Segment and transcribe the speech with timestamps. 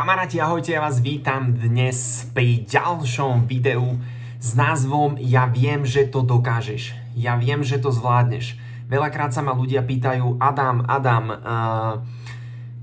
[0.00, 4.00] Kamaráti, ahojte, ja vás vítam dnes pri ďalšom videu
[4.40, 6.96] s názvom Ja viem, že to dokážeš.
[7.12, 8.56] Ja viem, že to zvládneš.
[8.88, 12.00] Veľakrát sa ma ľudia pýtajú, Adam, Adam, uh,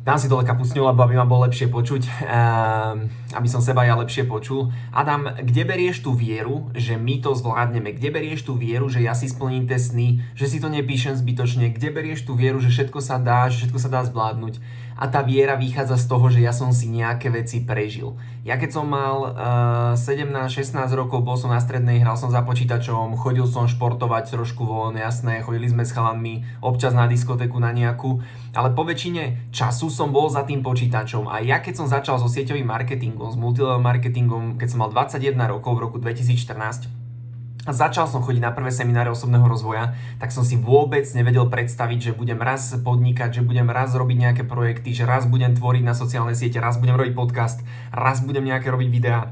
[0.05, 3.02] dám si dole kapucňu, lebo aby ma bol lepšie počuť, uh,
[3.34, 4.70] aby som seba ja lepšie počul.
[4.94, 7.98] Adam, kde berieš tú vieru, že my to zvládneme?
[7.98, 11.73] Kde berieš tú vieru, že ja si splním tie sny, že si to nepíšem zbytočne?
[11.73, 14.86] Kde berieš tú vieru, že všetko sa dá, že všetko sa dá zvládnuť?
[14.98, 18.18] A tá viera vychádza z toho, že ja som si nejaké veci prežil.
[18.42, 23.14] Ja keď som mal uh, 17-16 rokov, bol som na strednej, hral som za počítačom,
[23.16, 28.20] chodil som športovať trošku von, jasné, chodili sme s chalanmi občas na diskotéku na nejakú,
[28.58, 32.28] ale po väčšine času som bol za tým počítačom a ja keď som začal so
[32.28, 37.06] sieťovým marketingom, s multilevel marketingom, keď som mal 21 rokov v roku 2014,
[37.76, 42.16] začal som chodiť na prvé semináre osobného rozvoja, tak som si vôbec nevedel predstaviť, že
[42.16, 46.36] budem raz podnikať, že budem raz robiť nejaké projekty, že raz budem tvoriť na sociálne
[46.36, 49.31] siete, raz budem robiť podcast, raz budem nejaké robiť videá.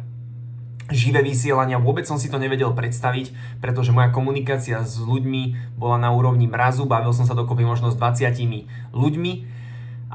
[0.85, 6.13] Živé vysielania, vôbec som si to nevedel predstaviť, pretože moja komunikácia s ľuďmi bola na
[6.13, 9.33] úrovni mrazu, bavil som sa dokopy možno s 20 ľuďmi,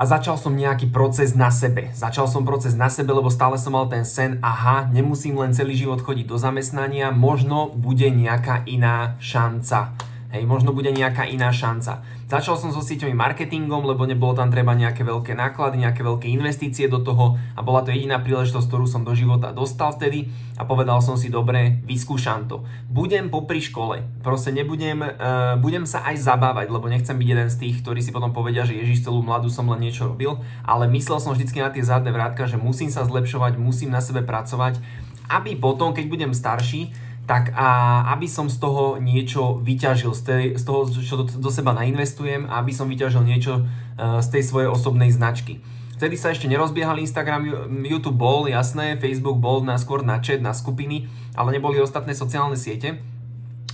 [0.00, 1.92] a začal som nejaký proces na sebe.
[1.92, 5.76] Začal som proces na sebe, lebo stále som mal ten sen, aha, nemusím len celý
[5.76, 9.92] život chodiť do zamestnania, možno bude nejaká iná šanca.
[10.30, 12.06] Hej, možno bude nejaká iná šanca.
[12.30, 16.86] Začal som so sieťovým marketingom, lebo nebolo tam treba nejaké veľké náklady, nejaké veľké investície
[16.86, 21.02] do toho a bola to jediná príležitosť, ktorú som do života dostal vtedy a povedal
[21.02, 22.62] som si, dobre, vyskúšam to.
[22.86, 27.58] Budem popri škole, proste nebudem, uh, budem sa aj zabávať, lebo nechcem byť jeden z
[27.66, 31.18] tých, ktorí si potom povedia, že Ježiš celú mladú som len niečo robil, ale myslel
[31.18, 34.78] som vždycky na tie zadné vrátka, že musím sa zlepšovať, musím na sebe pracovať,
[35.26, 40.44] aby potom, keď budem starší, tak a aby som z toho niečo vyťažil, z, tej,
[40.58, 44.66] z toho, čo do, do seba nainvestujem, aby som vyťažil niečo uh, z tej svojej
[44.66, 45.62] osobnej značky.
[45.94, 47.46] Vtedy sa ešte nerozbiehal Instagram,
[47.86, 51.06] YouTube bol, jasné, Facebook bol na, skôr na chat, na skupiny,
[51.38, 52.98] ale neboli ostatné sociálne siete.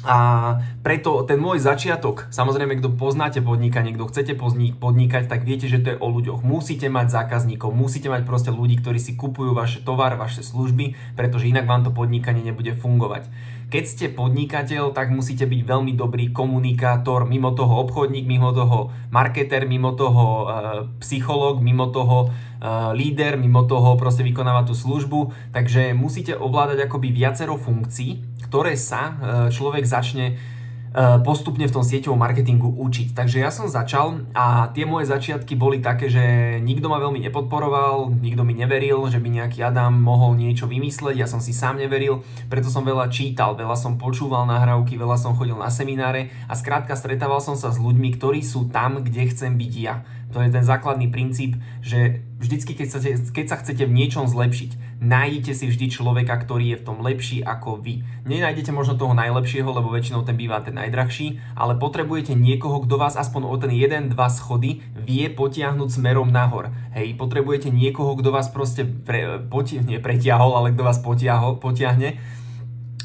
[0.04, 0.16] A
[0.84, 4.32] preto ten môj začiatok, samozrejme, kto poznáte podnikanie, kto chcete
[4.76, 6.44] podnikať, tak viete, že to je o ľuďoch.
[6.44, 11.48] Musíte mať zákazníkov, musíte mať proste ľudí, ktorí si kupujú vaše tovar, vaše služby, pretože
[11.48, 13.26] inak vám to podnikanie nebude fungovať.
[13.66, 19.66] Keď ste podnikateľ, tak musíte byť veľmi dobrý komunikátor, mimo toho obchodník, mimo toho marketer,
[19.66, 20.44] mimo toho e,
[21.02, 25.50] psychológ, mimo toho e, líder, mimo toho proste vykonáva tú službu.
[25.50, 29.12] Takže musíte ovládať akoby viacero funkcií, ktoré sa e,
[29.50, 30.38] človek začne
[31.20, 33.12] postupne v tom sieťovom marketingu učiť.
[33.12, 38.16] Takže ja som začal a tie moje začiatky boli také, že nikto ma veľmi nepodporoval,
[38.16, 42.24] nikto mi neveril, že by nejaký Adam mohol niečo vymysleť, ja som si sám neveril,
[42.48, 46.96] preto som veľa čítal, veľa som počúval nahrávky, veľa som chodil na semináre a skrátka
[46.96, 50.00] stretával som sa s ľuďmi, ktorí sú tam, kde chcem byť ja.
[50.34, 52.98] To je ten základný princíp, že vždycky, keď sa,
[53.30, 57.46] keď sa chcete v niečom zlepšiť, nájdete si vždy človeka, ktorý je v tom lepší
[57.46, 58.02] ako vy.
[58.26, 63.14] Nenájdete možno toho najlepšieho, lebo väčšinou ten býva ten najdrahší, ale potrebujete niekoho, kto vás
[63.14, 66.74] aspoň o ten 1-2 schody vie potiahnuť smerom nahor.
[66.92, 72.18] Hej, potrebujete niekoho, kto vás proste pre, poti- nie pretiahol, ale kto vás potiahol, potiahne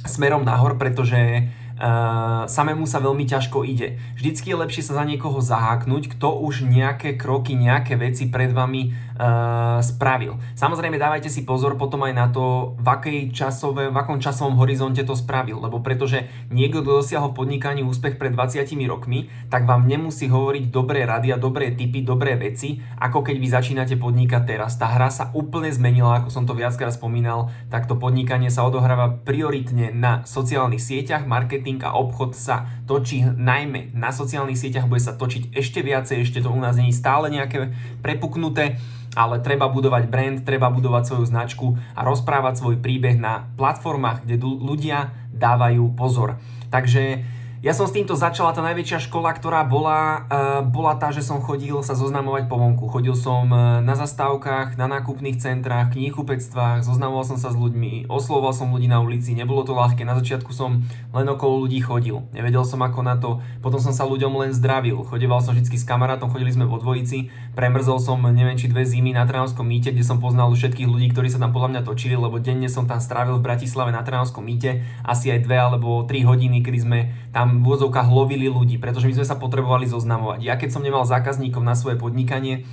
[0.10, 1.48] smerom nahor, pretože
[1.82, 3.98] Uh, samému sa veľmi ťažko ide.
[4.14, 8.94] Vždycky je lepšie sa za niekoho zaháknuť, kto už nejaké kroky, nejaké veci pred vami
[9.18, 10.38] uh, spravil.
[10.54, 15.02] Samozrejme dávajte si pozor potom aj na to, v, akej časové, v akom časovom horizonte
[15.02, 20.30] to spravil, lebo pretože niekto dosiahol v podnikaní úspech pred 20 rokmi, tak vám nemusí
[20.30, 24.78] hovoriť dobré rady a dobré typy, dobré veci, ako keď vy začínate podnikať teraz.
[24.78, 29.18] Tá hra sa úplne zmenila, ako som to viackrát spomínal, tak to podnikanie sa odohráva
[29.26, 35.16] prioritne na sociálnych sieťach, marketing a obchod sa točí najmä na sociálnych sieťach, bude sa
[35.16, 37.72] točiť ešte viacej, ešte to u nás je stále nejaké
[38.04, 38.76] prepuknuté
[39.12, 44.40] ale treba budovať brand, treba budovať svoju značku a rozprávať svoj príbeh na platformách, kde
[44.40, 46.40] ľudia dávajú pozor.
[46.72, 47.20] Takže
[47.62, 51.46] ja som s týmto začala, tá najväčšia škola, ktorá bola, uh, bola tá, že som
[51.46, 52.90] chodil sa zoznamovať po vonku.
[52.90, 58.58] Chodil som uh, na zastávkach, na nákupných centrách, knihkupectvách, zoznamoval som sa s ľuďmi, oslovoval
[58.58, 60.02] som ľudí na ulici, nebolo to ľahké.
[60.02, 60.82] Na začiatku som
[61.14, 64.98] len okolo ľudí chodil, nevedel som ako na to, potom som sa ľuďom len zdravil.
[65.06, 69.14] Chodeval som vždy s kamarátom, chodili sme vo dvojici, premrzol som neviem či dve zimy
[69.14, 72.42] na Trnavskom mýte, kde som poznal všetkých ľudí, ktorí sa tam podľa mňa točili, lebo
[72.42, 76.66] denne som tam strávil v Bratislave na Trnavskom mýte asi aj dve alebo tri hodiny,
[76.66, 77.00] kedy sme
[77.30, 80.40] tam v úvodzovkách lovili ľudí, pretože my sme sa potrebovali zoznamovať.
[80.46, 82.64] Ja keď som nemal zákazníkov na svoje podnikanie,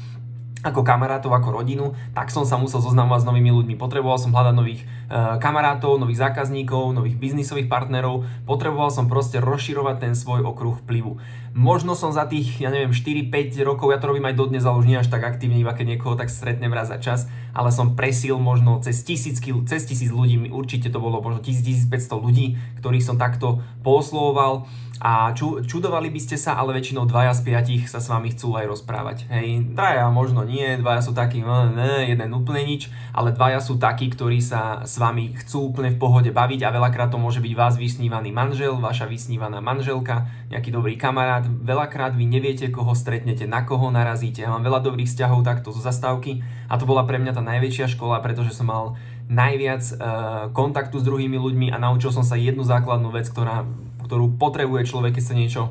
[0.62, 3.74] ako kamarátov, ako rodinu, tak som sa musel zoznamovať s novými ľuďmi.
[3.78, 8.28] Potreboval som hľadať nových kamarátov, nových zákazníkov, nových biznisových partnerov.
[8.44, 11.16] Potreboval som proste rozširovať ten svoj okruh vplyvu.
[11.56, 14.86] Možno som za tých, ja neviem, 4-5 rokov, ja to robím aj dodnes, ale už
[14.86, 18.38] nie až tak aktívne, iba keď niekoho tak stretnem raz za čas, ale som presil
[18.38, 23.64] možno cez tisícky, cez tisíc ľudí, určite to bolo možno 1500 ľudí, ktorých som takto
[23.82, 28.34] poslovoval a ču, čudovali by ste sa, ale väčšinou dvaja z piatich sa s vami
[28.34, 29.30] chcú aj rozprávať.
[29.30, 33.78] Hej, traja možno nie, dvaja sú takí, no, ne, jeden úplne nič, ale dvaja sú
[33.78, 37.54] takí, ktorí sa s vami chcú úplne v pohode baviť a veľakrát to môže byť
[37.54, 41.46] vás vysnívaný manžel, vaša vysnívaná manželka, nejaký dobrý kamarát.
[41.46, 44.42] Veľakrát vy neviete, koho stretnete, na koho narazíte.
[44.42, 47.94] Ja mám veľa dobrých vzťahov takto zo zastávky a to bola pre mňa tá najväčšia
[47.94, 48.98] škola, pretože som mal
[49.30, 49.98] najviac uh,
[50.50, 53.64] kontaktu s druhými ľuďmi a naučil som sa jednu základnú vec, ktorá
[54.08, 55.62] ktorú potrebuje človek, keď sa niečo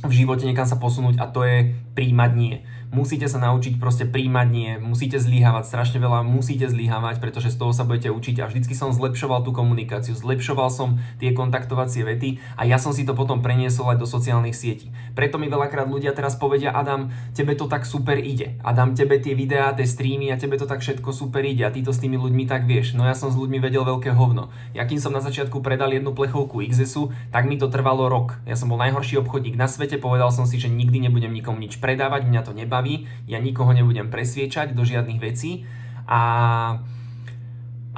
[0.00, 4.46] v živote niekam sa posunúť a to je príjmať nie musíte sa naučiť proste príjmať
[4.50, 8.74] nie, musíte zlyhávať strašne veľa, musíte zlyhávať, pretože z toho sa budete učiť a vždycky
[8.74, 13.40] som zlepšoval tú komunikáciu, zlepšoval som tie kontaktovacie vety a ja som si to potom
[13.40, 14.90] preniesol aj do sociálnych sietí.
[15.14, 18.58] Preto mi veľakrát ľudia teraz povedia, Adam, tebe to tak super ide.
[18.66, 21.86] Adam, tebe tie videá, tie streamy a tebe to tak všetko super ide a ty
[21.86, 22.98] to s tými ľuďmi tak vieš.
[22.98, 24.50] No ja som s ľuďmi vedel veľké hovno.
[24.74, 28.42] Ja kým som na začiatku predal jednu plechovku XSu, tak mi to trvalo rok.
[28.50, 31.78] Ja som bol najhorší obchodník na svete, povedal som si, že nikdy nebudem nikomu nič
[31.78, 35.68] predávať, mňa to nebaví baví, ja nikoho nebudem presviečať do žiadnych vecí.
[36.08, 36.20] A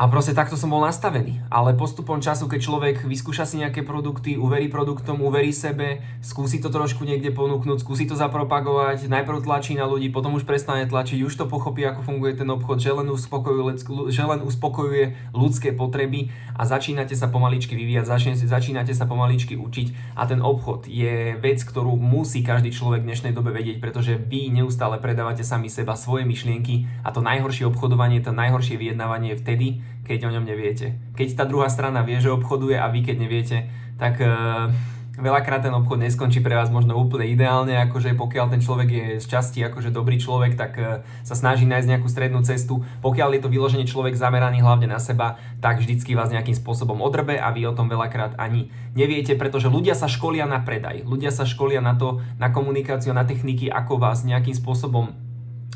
[0.02, 1.46] a proste takto som bol nastavený.
[1.46, 6.74] Ale postupom času, keď človek vyskúša si nejaké produkty, uverí produktom, uverí sebe, skúsi to
[6.74, 11.38] trošku niekde ponúknuť, skúsi to zapropagovať, najprv tlačí na ľudí, potom už prestane tlačiť, už
[11.38, 13.78] to pochopí, ako funguje ten obchod, že len uspokojuje,
[14.10, 20.18] že len uspokojuje ľudské potreby a začínate sa pomaličky vyvíjať, začínate, začínate sa pomaličky učiť
[20.18, 24.50] a ten obchod je vec, ktorú musí každý človek v dnešnej dobe vedieť, pretože vy
[24.50, 29.68] neustále predávate sami seba svoje myšlienky a to najhoršie obchodovanie, to najhoršie vyjednávanie je vtedy,
[30.02, 30.98] keď o ňom neviete.
[31.14, 33.56] Keď tá druhá strana vie, že obchoduje a vy keď neviete,
[33.96, 34.66] tak uh,
[35.14, 39.26] veľakrát ten obchod neskončí pre vás možno úplne ideálne, akože pokiaľ ten človek je z
[39.30, 42.82] časti akože dobrý človek, tak uh, sa snaží nájsť nejakú strednú cestu.
[42.98, 47.38] Pokiaľ je to vyložený človek zameraný hlavne na seba, tak vždycky vás nejakým spôsobom odrbe
[47.38, 51.06] a vy o tom veľakrát ani neviete, pretože ľudia sa školia na predaj.
[51.06, 55.31] Ľudia sa školia na to, na komunikáciu, na techniky, ako vás nejakým spôsobom E,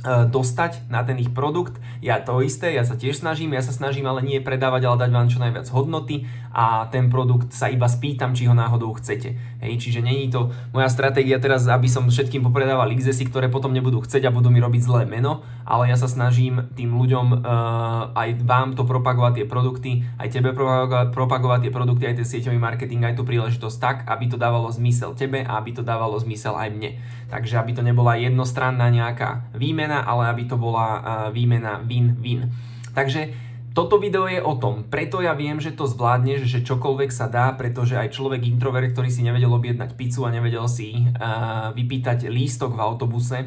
[0.07, 1.83] dostať na ten ich produkt.
[1.99, 5.11] Ja to isté, ja sa tiež snažím, ja sa snažím ale nie predávať, ale dať
[5.11, 9.37] vám čo najviac hodnoty a ten produkt sa iba spýtam, či ho náhodou chcete.
[9.61, 14.01] Hej, čiže není to moja stratégia teraz, aby som všetkým popredával XSI, ktoré potom nebudú
[14.01, 18.41] chcieť a budú mi robiť zlé meno, ale ja sa snažím tým ľuďom uh, aj
[18.49, 23.05] vám to propagovať tie produkty, aj tebe propagovať, propagovať tie produkty, aj ten sieťový marketing,
[23.05, 26.73] aj tú príležitosť tak, aby to dávalo zmysel tebe a aby to dávalo zmysel aj
[26.73, 26.97] mne.
[27.29, 32.49] Takže aby to nebola jednostranná nejaká výmena, ale aby to bola uh, výmena win-win.
[32.97, 33.46] Takže
[33.77, 37.53] toto video je o tom, preto ja viem, že to zvládneš, že čokoľvek sa dá,
[37.53, 42.73] pretože aj človek introvert, ktorý si nevedel objednať pizzu a nevedel si uh, vypýtať lístok
[42.73, 43.39] v autobuse,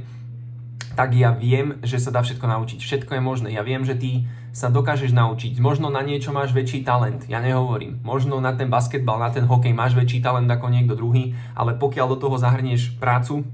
[0.93, 2.77] tak ja viem, že sa dá všetko naučiť.
[2.77, 3.47] Všetko je možné.
[3.57, 5.57] Ja viem, že ty sa dokážeš naučiť.
[5.57, 7.97] Možno na niečo máš väčší talent, ja nehovorím.
[8.05, 12.05] Možno na ten basketbal, na ten hokej máš väčší talent ako niekto druhý, ale pokiaľ
[12.13, 13.49] do toho zahrnieš prácu,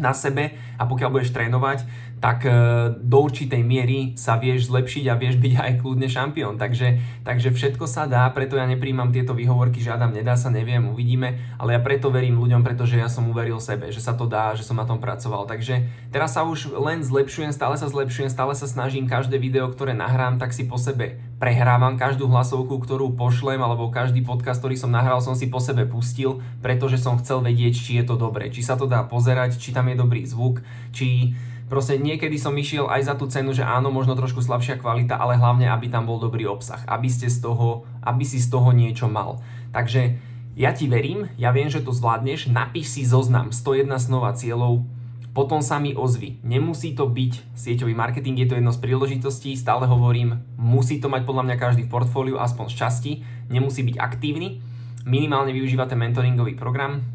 [0.00, 1.84] na sebe a pokiaľ budeš trénovať,
[2.20, 2.52] tak e,
[3.00, 6.60] do určitej miery sa vieš zlepšiť a vieš byť aj kľudne šampión.
[6.60, 10.84] Takže, takže všetko sa dá, preto ja nepríjmam tieto výhovorky, že Adam, nedá sa, neviem,
[10.84, 14.52] uvidíme, ale ja preto verím ľuďom, pretože ja som uveril sebe, že sa to dá,
[14.52, 15.48] že som na tom pracoval.
[15.48, 19.96] Takže teraz sa už len zlepšujem, stále sa zlepšujem, stále sa snažím každé video, ktoré
[19.96, 24.92] nahrám, tak si po sebe prehrávam každú hlasovku, ktorú pošlem, alebo každý podcast, ktorý som
[24.92, 28.60] nahral, som si po sebe pustil, pretože som chcel vedieť, či je to dobré, či
[28.60, 30.60] sa to dá pozerať, či tam je dobrý zvuk,
[30.92, 31.32] či
[31.70, 35.38] Proste niekedy som išiel aj za tú cenu, že áno, možno trošku slabšia kvalita, ale
[35.38, 39.06] hlavne, aby tam bol dobrý obsah, aby, ste z toho, aby si z toho niečo
[39.06, 39.38] mal.
[39.70, 40.18] Takže
[40.58, 44.82] ja ti verím, ja viem, že to zvládneš, napíš si zoznam 101 snov a cieľov,
[45.30, 46.42] potom sa mi ozvi.
[46.42, 51.22] Nemusí to byť sieťový marketing, je to jedno z príležitostí, stále hovorím, musí to mať
[51.22, 53.12] podľa mňa každý v portfóliu, aspoň z časti,
[53.46, 54.58] nemusí byť aktívny,
[55.06, 57.06] minimálne využíva ten mentoringový program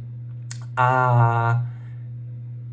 [0.80, 0.88] a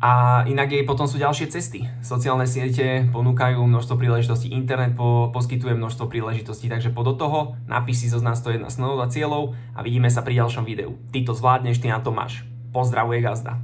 [0.03, 1.87] a inak jej potom sú ďalšie cesty.
[2.03, 8.03] Sociálne siete ponúkajú množstvo príležitostí, internet po, poskytuje množstvo príležitostí, takže po do toho napíš
[8.03, 10.99] si zo nás 101 snov a cieľov a vidíme sa pri ďalšom videu.
[11.15, 12.43] Ty to zvládneš, ty na to máš.
[12.75, 13.63] Pozdravuje gazda.